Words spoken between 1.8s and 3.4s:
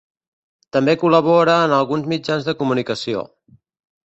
alguns mitjans de comunicació.